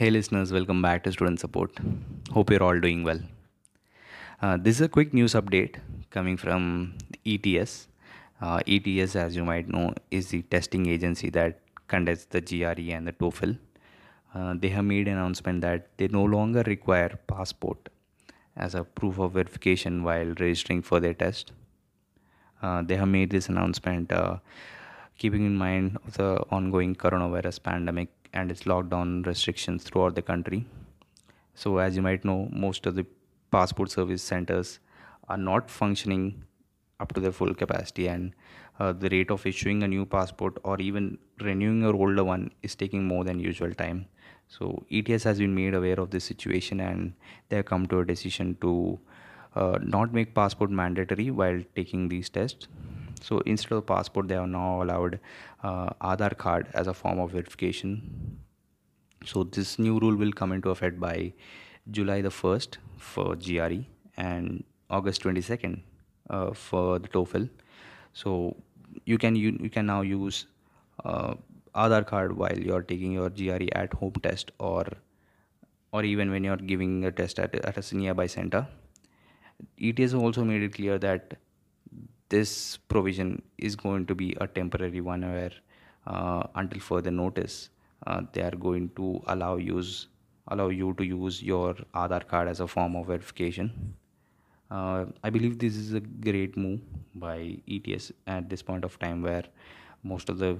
[0.00, 1.72] Hey listeners, welcome back to Student Support.
[2.30, 3.18] Hope you're all doing well.
[4.40, 5.74] Uh, this is a quick news update
[6.10, 6.94] coming from
[7.26, 7.88] ETS.
[8.40, 11.58] Uh, ETS, as you might know, is the testing agency that
[11.88, 13.58] conducts the GRE and the TOEFL.
[14.36, 17.88] Uh, they have made an announcement that they no longer require passport
[18.56, 21.50] as a proof of verification while registering for their test.
[22.62, 24.36] Uh, they have made this announcement uh,
[25.18, 30.66] keeping in mind the ongoing coronavirus pandemic and its lockdown restrictions throughout the country.
[31.54, 33.06] So, as you might know, most of the
[33.50, 34.78] passport service centers
[35.28, 36.44] are not functioning
[37.00, 38.34] up to their full capacity, and
[38.78, 42.74] uh, the rate of issuing a new passport or even renewing your older one is
[42.74, 44.06] taking more than usual time.
[44.48, 47.14] So, ETS has been made aware of this situation and
[47.48, 48.98] they have come to a decision to
[49.54, 52.68] uh, not make passport mandatory while taking these tests
[53.22, 55.18] so instead of passport they are now allowed
[55.62, 55.88] uh,
[56.34, 58.38] card as a form of verification
[59.24, 61.32] so this new rule will come into effect by
[61.90, 63.84] July the 1st for GRE
[64.16, 65.80] and August 22nd
[66.30, 67.48] uh, for the TOEFL
[68.12, 68.56] so
[69.04, 70.46] you can you, you can now use
[71.04, 71.34] uh,
[71.74, 74.84] Aadhaar card while you're taking your GRE at home test or
[75.92, 78.66] or even when you're giving a test at, at a nearby center.
[79.80, 81.36] ETS also made it clear that
[82.28, 85.52] this provision is going to be a temporary one where
[86.06, 87.70] uh, until further notice
[88.06, 90.08] uh, they are going to allow use
[90.48, 93.94] allow you to use your Aadhaar card as a form of verification.
[94.70, 96.80] Uh, I believe this is a great move
[97.14, 99.44] by ETS at this point of time where
[100.02, 100.56] most of the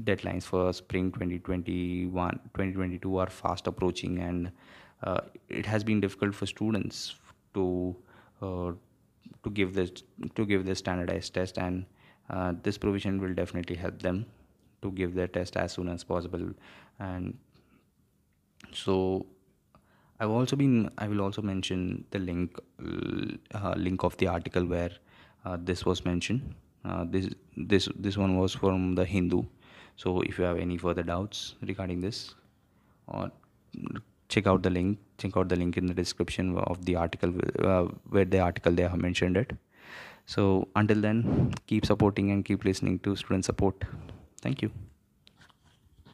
[0.00, 4.50] deadlines for spring 2021 2022 are fast approaching and
[5.02, 7.16] uh, it has been difficult for students
[7.52, 7.94] to
[8.40, 8.72] uh,
[9.44, 10.02] to give this
[10.34, 11.84] to give this standardized test and
[12.30, 14.26] uh, this provision will definitely help them
[14.82, 16.50] to give their test as soon as possible.
[16.98, 17.36] And
[18.72, 19.26] so
[20.20, 22.58] I've also been I will also mention the link
[23.54, 24.90] uh, link of the article where
[25.44, 26.54] uh, this was mentioned.
[26.84, 29.42] Uh, this this this one was from the Hindu.
[29.96, 32.34] So if you have any further doubts regarding this
[33.06, 33.30] or
[34.28, 37.32] check out the link check out the link in the description of the article
[37.62, 39.52] uh, where the article they have mentioned it.
[40.26, 43.84] So until then keep supporting and keep listening to student support.
[44.40, 44.70] Thank you